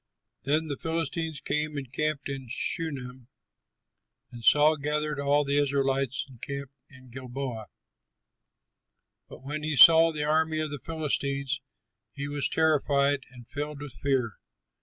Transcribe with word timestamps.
Then 0.45 0.65
the 0.67 0.77
Philistines 0.79 1.41
came 1.41 1.77
and 1.77 1.93
camped 1.93 2.27
in 2.27 2.47
Shunem, 2.47 3.27
and 4.31 4.43
Saul 4.43 4.77
gathered 4.77 5.19
all 5.19 5.43
the 5.43 5.59
Israelites 5.59 6.25
and 6.27 6.41
camped 6.41 6.73
in 6.89 7.11
Gilboa. 7.11 7.67
But 9.29 9.43
when 9.43 9.61
he 9.61 9.75
saw 9.75 10.11
the 10.11 10.23
army 10.23 10.59
of 10.59 10.71
the 10.71 10.79
Philistines, 10.79 11.61
he 12.13 12.27
was 12.27 12.49
terrified 12.49 13.27
and 13.29 13.47
filled 13.47 13.79
with 13.79 13.93
fear. 13.93 14.39